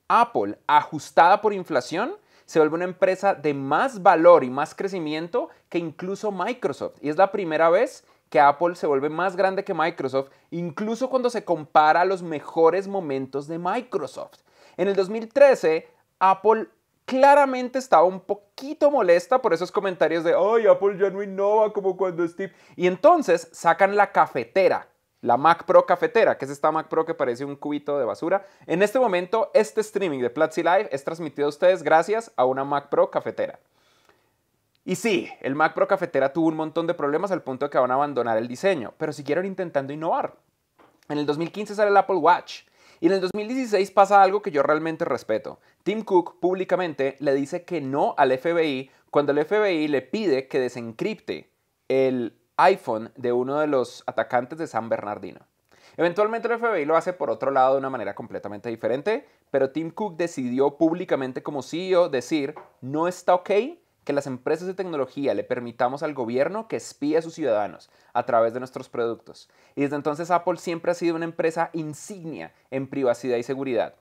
Apple, 0.09 0.57
ajustada 0.67 1.43
por 1.43 1.53
inflación, 1.53 2.17
se 2.47 2.61
vuelve 2.61 2.77
una 2.77 2.85
empresa 2.85 3.35
de 3.35 3.53
más 3.53 4.03
valor 4.03 4.43
y 4.43 4.49
más 4.49 4.75
crecimiento 4.75 5.51
que 5.69 5.77
incluso 5.77 6.33
Microsoft. 6.33 6.97
Y 7.03 7.11
es 7.11 7.19
la 7.19 7.31
primera 7.31 7.69
vez 7.69 8.05
que 8.35 8.41
Apple 8.41 8.75
se 8.75 8.89
vuelve 8.89 9.09
más 9.11 9.37
grande 9.37 9.63
que 9.63 9.75
Microsoft, 9.75 10.29
incluso 10.51 11.09
cuando 11.09 11.31
se 11.31 11.45
compara 11.45 12.01
a 12.01 12.05
los 12.05 12.21
mejores 12.21 12.89
momentos 12.89 13.47
de 13.47 13.61
Microsoft. 13.61 14.41
En 14.77 14.89
el 14.89 14.97
2013, 14.97 15.87
Apple 16.19 16.67
claramente 17.05 17.79
estaba 17.79 18.03
un 18.03 18.19
poquito 18.19 18.91
molesta 18.91 19.41
por 19.41 19.55
esos 19.55 19.71
comentarios 19.71 20.25
de, 20.25 20.35
ay, 20.35 20.67
Apple 20.67 20.99
ya 20.99 21.11
no 21.11 21.23
innova 21.23 21.73
como 21.73 21.97
cuando 21.97 22.27
Steve. 22.27 22.53
Y 22.75 22.89
entonces 22.89 23.49
sacan 23.53 23.95
la 23.95 24.11
cafetera, 24.11 24.89
la 25.21 25.37
Mac 25.37 25.65
Pro 25.65 25.87
cafetera, 25.87 26.37
que 26.37 26.45
es 26.45 26.51
esta 26.51 26.73
Mac 26.73 26.89
Pro 26.89 27.05
que 27.05 27.15
parece 27.15 27.45
un 27.45 27.55
cubito 27.55 28.01
de 28.01 28.05
basura. 28.05 28.45
En 28.67 28.83
este 28.83 28.99
momento, 28.99 29.53
este 29.55 29.81
streaming 29.81 30.19
de 30.19 30.31
Platzi 30.31 30.65
Live 30.65 30.89
es 30.91 31.05
transmitido 31.05 31.47
a 31.47 31.51
ustedes 31.51 31.85
gracias 31.85 32.33
a 32.35 32.47
una 32.47 32.65
Mac 32.65 32.89
Pro 32.89 33.13
cafetera. 33.13 33.61
Y 34.87 34.97
sí, 34.97 35.31
el 35.41 35.55
Mac 35.55 35.73
Pro 35.73 35.89
Cafetera 35.89 36.33
tuvo 36.33 36.49
un 36.49 36.57
montón 36.57 36.87
de 36.87 36.93
problemas 36.93 37.31
al 37.31 37.43
punto 37.43 37.67
de 37.67 37.71
que 37.71 37.79
van 37.79 37.91
a 37.91 37.95
abandonar 37.95 38.37
el 38.37 38.49
diseño, 38.49 38.93
pero 38.99 39.15
siguieron 39.15 39.47
intentando 39.47 39.95
innovar. 39.95 40.37
En 41.09 41.17
el 41.17 41.25
2015 41.25 41.75
sale 41.75 41.91
el 41.91 41.97
Apple 41.97 42.17
Watch 42.17 42.65
y 43.01 43.07
en 43.07 43.13
el 43.13 43.21
2016 43.23 43.91
pasa 43.93 44.23
algo 44.23 44.43
que 44.43 44.51
yo 44.51 44.63
realmente 44.63 45.07
respeto. 45.07 45.59
Tim 45.85 46.03
Cook 46.03 46.39
públicamente 46.39 47.17
le 47.21 47.35
dice 47.35 47.65
que 47.65 47.81
no 47.81 48.15
al 48.19 48.37
FBI 48.37 48.91
cuando 49.11 49.33
el 49.33 49.45
FBI 49.45 49.89
le 49.89 50.03
pide 50.03 50.49
que 50.49 50.61
desencripte 50.61 51.51
el 51.89 52.39
iPhone 52.57 53.11
de 53.17 53.33
uno 53.33 53.61
de 53.61 53.67
los 53.67 54.05
atacantes 54.07 54.59
de 54.59 54.67
San 54.67 54.91
Bernardino. 54.91 55.41
Eventualmente 55.97 56.49
el 56.49 56.59
FBI 56.59 56.85
lo 56.85 56.97
hace 56.97 57.15
por 57.15 57.31
otro 57.31 57.51
lado 57.51 57.75
de 57.75 57.79
una 57.79 57.91
manera 57.91 58.15
completamente 58.15 58.69
diferente, 58.69 59.27
pero 59.51 59.71
Tim 59.71 59.91
Cook 59.91 60.17
decidió 60.17 60.77
públicamente 60.77 61.43
como 61.43 61.63
CEO 61.63 62.11
decir, 62.11 62.55
no 62.83 63.09
está 63.09 63.35
ok 63.35 63.51
que 64.05 64.13
las 64.13 64.27
empresas 64.27 64.67
de 64.67 64.75
tecnología 64.75 65.35
le 65.35 65.45
permitamos 65.45 66.03
al 66.03 66.15
gobierno 66.15 66.69
que 66.69 66.77
espíe 66.77 67.19
a 67.19 67.23
sus 67.23 67.35
ciudadanos 67.35 67.91
a 68.13 68.25
través 68.25 68.55
de 68.55 68.61
nuestros 68.61 68.89
productos. 68.89 69.49
Y 69.75 69.83
desde 69.83 69.97
entonces 69.97 70.31
Apple 70.31 70.59
siempre 70.59 70.93
ha 70.93 70.95
sido 70.95 71.17
una 71.17 71.25
empresa 71.25 71.71
insignia 71.73 72.53
en 72.71 72.87
privacidad 72.87 73.37
y 73.37 73.43
seguridad. 73.43 73.95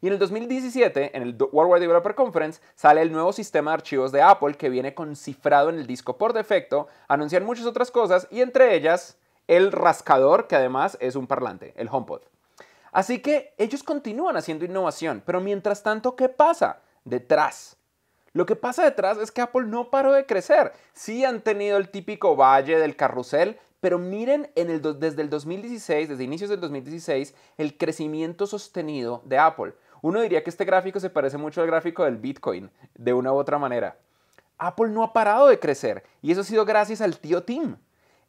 Y 0.00 0.06
en 0.06 0.12
el 0.12 0.18
2017, 0.20 1.16
en 1.16 1.22
el 1.22 1.36
Worldwide 1.50 1.80
Developer 1.80 2.14
Conference, 2.14 2.60
sale 2.76 3.02
el 3.02 3.10
nuevo 3.10 3.32
sistema 3.32 3.72
de 3.72 3.76
archivos 3.76 4.12
de 4.12 4.22
Apple 4.22 4.54
que 4.54 4.68
viene 4.68 4.94
con 4.94 5.16
cifrado 5.16 5.70
en 5.70 5.78
el 5.78 5.88
disco 5.88 6.16
por 6.16 6.32
defecto, 6.32 6.86
anuncian 7.08 7.44
muchas 7.44 7.66
otras 7.66 7.90
cosas 7.90 8.28
y 8.30 8.40
entre 8.40 8.76
ellas 8.76 9.18
el 9.48 9.72
rascador, 9.72 10.46
que 10.46 10.54
además 10.54 10.96
es 11.00 11.16
un 11.16 11.26
parlante, 11.26 11.72
el 11.76 11.88
HomePod. 11.90 12.20
Así 12.92 13.20
que 13.20 13.54
ellos 13.58 13.82
continúan 13.82 14.36
haciendo 14.36 14.64
innovación, 14.64 15.22
pero 15.26 15.40
mientras 15.40 15.82
tanto, 15.82 16.14
¿qué 16.14 16.28
pasa? 16.28 16.80
Detrás 17.04 17.77
lo 18.32 18.46
que 18.46 18.56
pasa 18.56 18.84
detrás 18.84 19.18
es 19.18 19.30
que 19.30 19.40
Apple 19.40 19.66
no 19.66 19.90
paró 19.90 20.12
de 20.12 20.26
crecer. 20.26 20.72
Sí 20.92 21.24
han 21.24 21.40
tenido 21.40 21.76
el 21.76 21.88
típico 21.88 22.36
valle 22.36 22.78
del 22.78 22.96
carrusel, 22.96 23.58
pero 23.80 23.98
miren 23.98 24.50
en 24.54 24.70
el, 24.70 24.82
desde 24.98 25.22
el 25.22 25.30
2016, 25.30 26.08
desde 26.08 26.24
inicios 26.24 26.50
del 26.50 26.60
2016, 26.60 27.34
el 27.56 27.76
crecimiento 27.76 28.46
sostenido 28.46 29.22
de 29.24 29.38
Apple. 29.38 29.74
Uno 30.02 30.20
diría 30.20 30.44
que 30.44 30.50
este 30.50 30.64
gráfico 30.64 31.00
se 31.00 31.10
parece 31.10 31.38
mucho 31.38 31.60
al 31.60 31.66
gráfico 31.66 32.04
del 32.04 32.16
Bitcoin, 32.16 32.70
de 32.94 33.12
una 33.12 33.32
u 33.32 33.36
otra 33.36 33.58
manera. 33.58 33.96
Apple 34.58 34.88
no 34.88 35.02
ha 35.02 35.12
parado 35.12 35.48
de 35.48 35.58
crecer 35.58 36.04
y 36.20 36.32
eso 36.32 36.40
ha 36.40 36.44
sido 36.44 36.64
gracias 36.64 37.00
al 37.00 37.18
tío 37.18 37.42
Tim. 37.44 37.76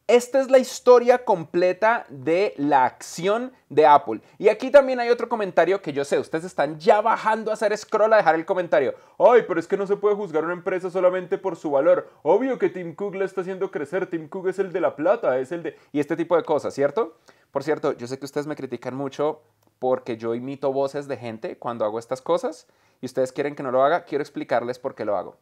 Esta 0.09 0.41
es 0.41 0.49
la 0.49 0.57
historia 0.57 1.23
completa 1.23 2.07
de 2.09 2.55
la 2.57 2.83
acción 2.83 3.53
de 3.69 3.85
Apple. 3.85 4.21
Y 4.39 4.49
aquí 4.49 4.71
también 4.71 4.99
hay 4.99 5.11
otro 5.11 5.29
comentario 5.29 5.83
que 5.83 5.93
yo 5.93 6.03
sé, 6.03 6.17
ustedes 6.17 6.45
están 6.45 6.79
ya 6.79 6.99
bajando 6.99 7.51
a 7.51 7.53
hacer 7.53 7.77
scroll 7.77 8.13
a 8.13 8.17
dejar 8.17 8.33
el 8.33 8.43
comentario. 8.43 8.95
Ay, 9.19 9.43
pero 9.47 9.59
es 9.59 9.67
que 9.67 9.77
no 9.77 9.85
se 9.85 9.97
puede 9.97 10.15
juzgar 10.15 10.43
una 10.43 10.53
empresa 10.53 10.89
solamente 10.89 11.37
por 11.37 11.55
su 11.55 11.69
valor. 11.69 12.09
Obvio 12.23 12.57
que 12.57 12.69
Tim 12.69 12.95
Cook 12.95 13.13
la 13.13 13.25
está 13.25 13.41
haciendo 13.41 13.69
crecer. 13.69 14.07
Tim 14.07 14.27
Cook 14.29 14.47
es 14.47 14.57
el 14.57 14.73
de 14.73 14.81
la 14.81 14.95
plata, 14.95 15.37
es 15.37 15.51
el 15.51 15.61
de... 15.61 15.77
Y 15.91 15.99
este 15.99 16.15
tipo 16.15 16.35
de 16.35 16.41
cosas, 16.41 16.73
¿cierto? 16.73 17.19
Por 17.51 17.63
cierto, 17.63 17.93
yo 17.93 18.07
sé 18.07 18.17
que 18.17 18.25
ustedes 18.25 18.47
me 18.47 18.55
critican 18.55 18.95
mucho 18.95 19.43
porque 19.77 20.17
yo 20.17 20.33
imito 20.33 20.73
voces 20.73 21.07
de 21.07 21.17
gente 21.17 21.59
cuando 21.59 21.85
hago 21.85 21.99
estas 21.99 22.23
cosas 22.23 22.65
y 22.99 23.05
ustedes 23.05 23.31
quieren 23.31 23.53
que 23.53 23.61
no 23.61 23.69
lo 23.69 23.83
haga. 23.83 24.05
Quiero 24.05 24.23
explicarles 24.23 24.79
por 24.79 24.95
qué 24.95 25.05
lo 25.05 25.15
hago. 25.15 25.37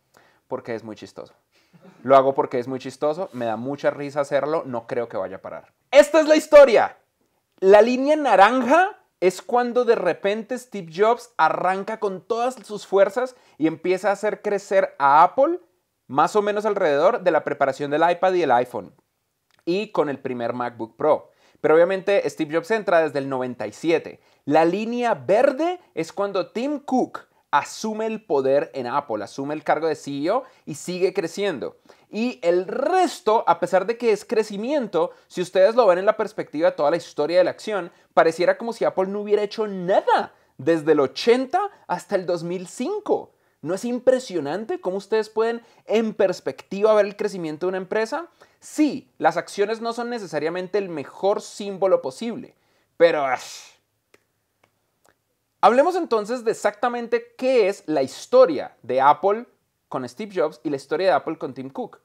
Porque 0.50 0.76
es 0.76 0.84
muy 0.84 0.98
chistoso. 0.98 1.34
Lo 2.04 2.16
hago 2.16 2.34
porque 2.34 2.60
es 2.60 2.68
muy 2.68 2.80
chistoso, 2.80 3.30
me 3.34 3.46
da 3.46 3.58
mucha 3.58 3.90
risa 3.90 4.22
hacerlo, 4.22 4.64
no 4.66 4.88
creo 4.88 5.10
que 5.10 5.18
vaya 5.18 5.38
a 5.38 5.42
parar. 5.42 5.74
Esta 5.92 6.20
es 6.20 6.28
la 6.28 6.36
historia. 6.36 6.98
La 7.60 7.82
línea 7.82 8.16
naranja 8.16 8.98
es 9.20 9.42
cuando 9.42 9.84
de 9.84 9.96
repente 9.96 10.58
Steve 10.58 10.92
Jobs 10.96 11.32
arranca 11.38 12.00
con 12.00 12.22
todas 12.22 12.56
sus 12.56 12.86
fuerzas 12.86 13.36
y 13.58 13.68
empieza 13.68 14.10
a 14.10 14.14
hacer 14.14 14.42
crecer 14.42 14.96
a 15.00 15.24
Apple 15.24 15.60
más 16.08 16.36
o 16.36 16.42
menos 16.42 16.66
alrededor 16.66 17.22
de 17.22 17.32
la 17.32 17.44
preparación 17.44 17.92
del 17.92 18.10
iPad 18.10 18.34
y 18.34 18.44
el 18.44 18.52
iPhone 18.52 18.94
y 19.66 19.92
con 19.92 20.10
el 20.10 20.20
primer 20.20 20.54
MacBook 20.54 20.96
Pro. 20.96 21.32
Pero 21.60 21.76
obviamente 21.76 22.28
Steve 22.30 22.56
Jobs 22.56 22.72
entra 22.72 23.02
desde 23.02 23.20
el 23.20 23.28
97. 23.28 24.20
La 24.46 24.64
línea 24.64 25.14
verde 25.14 25.80
es 25.94 26.14
cuando 26.14 26.52
Tim 26.52 26.80
Cook 26.80 27.28
asume 27.52 28.06
el 28.06 28.24
poder 28.24 28.72
en 28.74 28.88
Apple, 28.88 29.24
asume 29.24 29.54
el 29.54 29.64
cargo 29.64 29.88
de 29.88 29.96
CEO 29.96 30.44
y 30.66 30.76
sigue 30.76 31.14
creciendo. 31.14 31.78
Y 32.10 32.40
el 32.42 32.68
resto, 32.68 33.44
a 33.48 33.60
pesar 33.60 33.86
de 33.86 33.98
que 33.98 34.12
es 34.12 34.26
crecimiento, 34.26 35.12
si 35.28 35.42
ustedes 35.42 35.76
lo 35.76 35.86
ven 35.88 36.00
en 36.00 36.06
la 36.06 36.18
perspectiva 36.18 36.70
de 36.70 36.76
toda 36.76 36.92
la 36.92 36.98
historia 36.98 37.38
de 37.38 37.44
la 37.44 37.52
acción, 37.52 37.92
pareciera 38.14 38.58
como 38.58 38.74
si 38.74 38.86
Apple 38.86 39.08
no 39.08 39.22
hubiera 39.22 39.44
hecho 39.44 39.68
nada 39.68 40.34
desde 40.58 40.94
el 40.94 41.00
80 41.00 41.60
hasta 41.88 42.16
el 42.16 42.26
2005. 42.26 43.34
¿No 43.62 43.74
es 43.74 43.86
impresionante 43.86 44.80
cómo 44.80 44.98
ustedes 44.98 45.30
pueden 45.30 45.62
en 45.86 46.14
perspectiva 46.14 46.94
ver 46.94 47.06
el 47.06 47.18
crecimiento 47.18 47.66
de 47.66 47.70
una 47.70 47.78
empresa? 47.78 48.28
Sí, 48.60 49.12
las 49.18 49.36
acciones 49.36 49.82
no 49.82 49.94
son 49.94 50.10
necesariamente 50.10 50.78
el 50.78 50.90
mejor 50.90 51.42
símbolo 51.42 52.02
posible, 52.02 52.56
pero... 52.98 53.26
Hablemos 55.60 55.96
entonces 55.96 56.46
de 56.46 56.52
exactamente 56.52 57.34
qué 57.36 57.68
es 57.68 57.84
la 57.88 58.04
historia 58.04 58.78
de 58.84 59.02
Apple 59.02 59.48
con 59.90 60.08
Steve 60.08 60.32
Jobs 60.36 60.62
y 60.64 60.70
la 60.70 60.76
historia 60.76 61.08
de 61.08 61.14
Apple 61.14 61.40
con 61.40 61.56
Tim 61.56 61.72
Cook. 61.72 62.00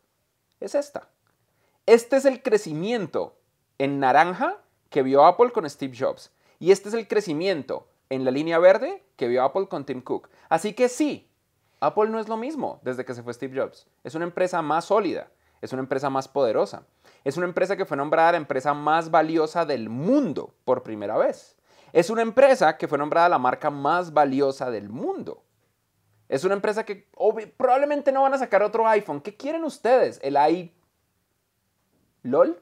Es 0.58 0.74
esta. 0.74 1.10
Este 1.84 2.16
es 2.16 2.24
el 2.24 2.42
crecimiento 2.42 3.36
en 3.76 4.00
naranja 4.00 4.56
que 4.88 5.02
vio 5.02 5.26
Apple 5.26 5.52
con 5.52 5.68
Steve 5.68 5.94
Jobs. 5.98 6.30
Y 6.60 6.70
este 6.70 6.88
es 6.88 6.94
el 6.94 7.06
crecimiento 7.06 7.88
en 8.08 8.24
la 8.24 8.30
línea 8.30 8.58
verde 8.58 9.04
que 9.16 9.28
vio 9.28 9.42
Apple 9.42 9.68
con 9.68 9.84
Tim 9.84 10.00
Cook. 10.00 10.30
Así 10.48 10.72
que 10.72 10.88
sí, 10.88 11.30
Apple 11.80 12.08
no 12.08 12.20
es 12.20 12.28
lo 12.28 12.38
mismo 12.38 12.80
desde 12.82 13.04
que 13.04 13.14
se 13.14 13.22
fue 13.22 13.34
Steve 13.34 13.60
Jobs. 13.60 13.86
Es 14.02 14.14
una 14.14 14.24
empresa 14.24 14.62
más 14.62 14.86
sólida, 14.86 15.28
es 15.60 15.74
una 15.74 15.82
empresa 15.82 16.08
más 16.08 16.26
poderosa. 16.26 16.86
Es 17.22 17.36
una 17.36 17.46
empresa 17.46 17.76
que 17.76 17.84
fue 17.84 17.98
nombrada 17.98 18.32
la 18.32 18.38
empresa 18.38 18.72
más 18.72 19.10
valiosa 19.10 19.66
del 19.66 19.90
mundo 19.90 20.54
por 20.64 20.82
primera 20.82 21.18
vez. 21.18 21.56
Es 21.92 22.10
una 22.10 22.22
empresa 22.22 22.76
que 22.78 22.88
fue 22.88 22.98
nombrada 22.98 23.28
la 23.28 23.38
marca 23.38 23.70
más 23.70 24.12
valiosa 24.12 24.70
del 24.70 24.88
mundo. 24.88 25.42
Es 26.28 26.44
una 26.44 26.54
empresa 26.54 26.84
que 26.84 27.08
probablemente 27.56 28.10
no 28.10 28.22
van 28.22 28.32
a 28.34 28.38
sacar 28.38 28.62
otro 28.62 28.88
iPhone. 28.88 29.20
¿Qué 29.20 29.36
quieren 29.36 29.64
ustedes? 29.64 30.18
¿El 30.22 30.36
i... 30.50 30.74
¿LOL? 32.22 32.58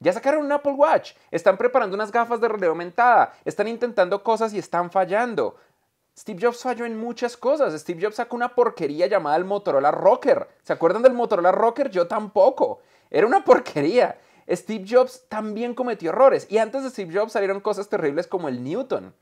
Ya 0.00 0.12
sacaron 0.12 0.44
un 0.44 0.50
Apple 0.50 0.72
Watch. 0.72 1.12
Están 1.30 1.56
preparando 1.56 1.94
unas 1.94 2.10
gafas 2.10 2.40
de 2.40 2.48
realidad 2.48 2.70
aumentada. 2.70 3.32
Están 3.44 3.68
intentando 3.68 4.24
cosas 4.24 4.52
y 4.52 4.58
están 4.58 4.90
fallando. 4.90 5.54
Steve 6.18 6.40
Jobs 6.42 6.62
falló 6.62 6.84
en 6.84 6.98
muchas 6.98 7.36
cosas. 7.36 7.80
Steve 7.80 8.02
Jobs 8.02 8.16
sacó 8.16 8.34
una 8.34 8.54
porquería 8.54 9.06
llamada 9.06 9.36
el 9.36 9.44
Motorola 9.44 9.92
Rocker. 9.92 10.48
¿Se 10.64 10.72
acuerdan 10.72 11.02
del 11.02 11.12
Motorola 11.12 11.52
Rocker? 11.52 11.90
Yo 11.90 12.08
tampoco. 12.08 12.80
Era 13.08 13.28
una 13.28 13.44
porquería. 13.44 14.18
Steve 14.48 14.84
Jobs 14.88 15.24
también 15.28 15.74
cometió 15.74 16.10
errores. 16.10 16.46
Y 16.50 16.58
antes 16.58 16.82
de 16.82 16.90
Steve 16.90 17.18
Jobs 17.18 17.32
salieron 17.32 17.60
cosas 17.60 17.88
terribles 17.88 18.26
como 18.26 18.48
el 18.48 18.62
Newton. 18.62 19.14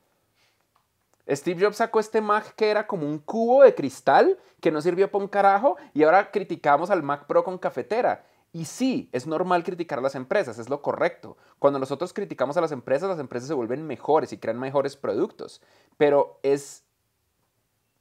Steve 1.29 1.65
Jobs 1.65 1.77
sacó 1.77 2.01
este 2.01 2.21
Mac 2.21 2.55
que 2.57 2.71
era 2.71 2.87
como 2.87 3.07
un 3.07 3.19
cubo 3.19 3.63
de 3.63 3.75
cristal 3.75 4.39
que 4.61 4.71
no 4.71 4.81
sirvió 4.83 5.11
para 5.11 5.25
un 5.25 5.29
carajo 5.29 5.77
y 5.95 6.03
ahora 6.03 6.31
criticamos 6.31 6.91
al 6.91 7.03
Mac 7.03 7.27
Pro 7.27 7.45
con 7.45 7.59
cafetera. 7.59 8.25
Y 8.53 8.65
sí, 8.65 9.09
es 9.13 9.29
normal 9.29 9.63
criticar 9.63 10.01
a 10.01 10.03
las 10.03 10.17
empresas, 10.17 10.59
es 10.59 10.69
lo 10.69 10.83
correcto. 10.83 11.37
Cuando 11.61 11.79
nosotros 11.79 12.13
criticamos 12.13 12.57
a 12.57 12.61
las 12.61 12.73
empresas, 12.73 13.09
las 13.09 13.21
empresas 13.21 13.47
se 13.47 13.55
vuelven 13.55 13.87
mejores 13.87 14.33
y 14.33 14.39
crean 14.39 14.59
mejores 14.59 14.97
productos. 14.97 15.63
Pero 15.97 16.41
es 16.43 16.83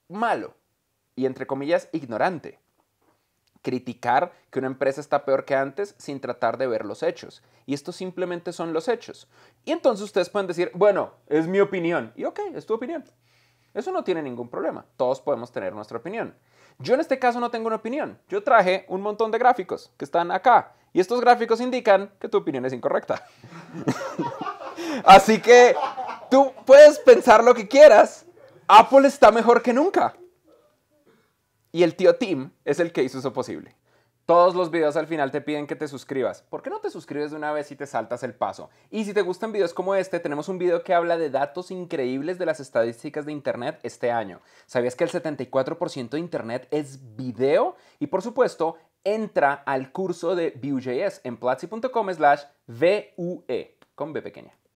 malo 0.08 0.56
y 1.16 1.28
entre 1.28 1.46
comillas 1.46 1.88
ignorante 1.92 2.60
criticar 3.62 4.32
que 4.50 4.60
una 4.60 4.68
empresa 4.68 5.02
está 5.02 5.26
peor 5.26 5.46
que 5.46 5.56
antes 5.56 5.96
sin 5.98 6.20
tratar 6.20 6.58
de 6.58 6.68
ver 6.68 6.86
los 6.86 7.04
hechos. 7.04 7.44
Y 7.66 7.74
estos 7.74 7.96
simplemente 7.96 8.54
son 8.54 8.74
los 8.74 8.88
hechos. 8.88 9.28
Y 9.66 9.72
entonces 9.72 10.04
ustedes 10.04 10.30
pueden 10.30 10.48
decir, 10.48 10.72
bueno, 10.74 11.12
es 11.28 11.48
mi 11.48 11.60
opinión. 11.60 12.14
Y 12.16 12.26
ok, 12.26 12.40
es 12.56 12.66
tu 12.66 12.74
opinión. 12.74 13.04
Eso 13.74 13.92
no 13.92 14.04
tiene 14.04 14.22
ningún 14.24 14.50
problema. 14.50 14.86
Todos 14.98 15.22
podemos 15.22 15.52
tener 15.52 15.74
nuestra 15.74 15.98
opinión. 15.98 16.36
Yo 16.80 16.94
en 16.94 17.02
este 17.02 17.20
caso 17.20 17.40
no 17.40 17.52
tengo 17.52 17.68
una 17.68 17.76
opinión. 17.76 18.18
Yo 18.28 18.44
traje 18.44 18.86
un 18.88 19.02
montón 19.02 19.32
de 19.32 19.38
gráficos 19.38 19.92
que 19.98 20.06
están 20.06 20.32
acá. 20.32 20.74
Y 20.94 21.00
estos 21.00 21.22
gráficos 21.22 21.62
indican 21.62 22.12
que 22.20 22.30
tu 22.30 22.38
opinión 22.38 22.66
es 22.66 22.74
incorrecta. 22.74 23.24
Así 25.06 25.40
que 25.40 25.76
tú 26.32 26.52
puedes 26.66 26.98
pensar 27.00 27.44
lo 27.44 27.54
que 27.54 27.68
quieras. 27.68 28.26
Apple 28.68 29.08
está 29.08 29.32
mejor 29.32 29.62
que 29.62 29.74
nunca. 29.74 30.16
Y 31.72 31.84
el 31.84 31.96
tío 31.96 32.16
Tim 32.16 32.52
es 32.66 32.80
el 32.80 32.92
que 32.92 33.04
hizo 33.04 33.20
eso 33.20 33.34
posible. 33.34 33.76
Todos 34.26 34.54
los 34.54 34.70
videos 34.70 34.96
al 34.96 35.08
final 35.08 35.32
te 35.32 35.42
piden 35.42 35.66
que 35.66 35.76
te 35.76 35.88
suscribas. 35.88 36.44
¿Por 36.44 36.62
qué 36.62 36.70
no 36.70 36.80
te 36.80 36.92
suscribes 36.92 37.32
de 37.32 37.38
una 37.38 37.52
vez 37.52 37.72
y 37.72 37.76
te 37.76 37.88
saltas 37.88 38.22
el 38.22 38.36
paso? 38.36 38.70
Y 38.92 39.06
si 39.06 39.12
te 39.12 39.24
gustan 39.24 39.52
videos 39.52 39.74
como 39.74 39.96
este, 39.96 40.20
tenemos 40.20 40.50
un 40.50 40.60
video 40.60 40.84
que 40.84 40.94
habla 40.94 41.18
de 41.18 41.32
datos 41.32 41.72
increíbles 41.72 42.38
de 42.38 42.46
las 42.46 42.60
estadísticas 42.60 43.26
de 43.26 43.32
Internet 43.32 43.80
este 43.82 44.12
año. 44.12 44.40
¿Sabías 44.68 44.96
que 44.96 45.04
el 45.04 45.10
74% 45.10 46.10
de 46.10 46.20
Internet 46.20 46.68
es 46.70 47.16
video? 47.16 47.76
Y 48.00 48.06
por 48.06 48.22
supuesto, 48.22 48.78
entra 49.04 49.54
al 49.66 49.92
curso 49.92 50.36
de 50.36 50.52
Vue.js 50.62 51.22
en 51.24 51.38
platzi.com 51.38 52.14
slash 52.14 52.44
VUE 52.68 53.78
con 53.96 54.14
B 54.14 54.22
pequeña. 54.22 54.59